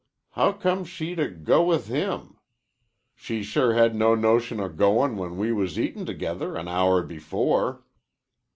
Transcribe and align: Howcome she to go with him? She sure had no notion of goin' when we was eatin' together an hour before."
Howcome 0.35 0.85
she 0.85 1.13
to 1.13 1.27
go 1.29 1.63
with 1.63 1.85
him? 1.85 2.39
She 3.13 3.43
sure 3.43 3.75
had 3.75 3.93
no 3.95 4.15
notion 4.15 4.59
of 4.59 4.75
goin' 4.75 5.15
when 5.15 5.37
we 5.37 5.53
was 5.53 5.79
eatin' 5.79 6.07
together 6.07 6.55
an 6.55 6.67
hour 6.67 7.03
before." 7.03 7.83